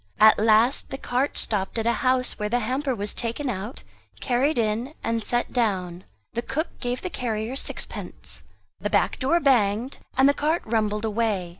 At 0.19 0.39
last 0.39 0.89
the 0.89 0.97
cart 0.97 1.37
stopped 1.37 1.77
at 1.77 1.85
a 1.85 1.93
house, 2.01 2.39
where 2.39 2.49
the 2.49 2.61
hamper 2.61 2.95
was 2.95 3.13
taken 3.13 3.51
out, 3.51 3.83
carried 4.19 4.57
in, 4.57 4.95
and 5.03 5.23
set 5.23 5.53
down. 5.53 6.05
The 6.33 6.41
cook 6.41 6.69
gave 6.79 7.03
the 7.03 7.09
carrier 7.11 7.55
sixpence; 7.55 8.41
the 8.79 8.89
back 8.89 9.19
door 9.19 9.39
banged, 9.39 9.99
and 10.17 10.27
the 10.27 10.33
cart 10.33 10.63
rumbled 10.65 11.05
away. 11.05 11.49